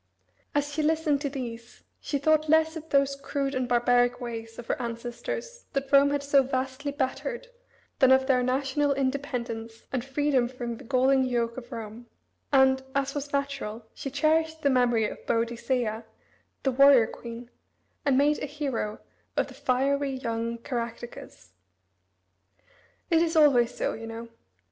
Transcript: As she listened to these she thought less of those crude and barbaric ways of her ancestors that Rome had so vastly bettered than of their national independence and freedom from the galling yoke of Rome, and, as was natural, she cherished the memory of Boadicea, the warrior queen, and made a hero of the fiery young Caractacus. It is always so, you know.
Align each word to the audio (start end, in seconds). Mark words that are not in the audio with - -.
As 0.55 0.73
she 0.73 0.81
listened 0.81 1.21
to 1.21 1.29
these 1.29 1.83
she 1.99 2.17
thought 2.17 2.49
less 2.49 2.75
of 2.75 2.89
those 2.89 3.15
crude 3.15 3.53
and 3.53 3.67
barbaric 3.67 4.19
ways 4.19 4.57
of 4.57 4.65
her 4.65 4.81
ancestors 4.81 5.67
that 5.73 5.91
Rome 5.91 6.09
had 6.09 6.23
so 6.23 6.41
vastly 6.41 6.91
bettered 6.91 7.49
than 7.99 8.11
of 8.11 8.25
their 8.25 8.41
national 8.41 8.95
independence 8.95 9.83
and 9.93 10.03
freedom 10.03 10.47
from 10.47 10.77
the 10.77 10.83
galling 10.83 11.23
yoke 11.25 11.55
of 11.55 11.71
Rome, 11.71 12.07
and, 12.51 12.81
as 12.95 13.13
was 13.13 13.31
natural, 13.31 13.85
she 13.93 14.09
cherished 14.09 14.63
the 14.63 14.71
memory 14.71 15.07
of 15.07 15.23
Boadicea, 15.27 16.03
the 16.63 16.71
warrior 16.71 17.05
queen, 17.05 17.51
and 18.03 18.17
made 18.17 18.39
a 18.39 18.47
hero 18.47 18.97
of 19.37 19.49
the 19.49 19.53
fiery 19.53 20.13
young 20.13 20.57
Caractacus. 20.57 21.53
It 23.11 23.21
is 23.21 23.35
always 23.35 23.75
so, 23.75 23.93
you 23.93 24.07
know. 24.07 24.29